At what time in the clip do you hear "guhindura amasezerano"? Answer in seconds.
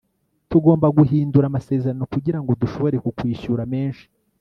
0.97-2.03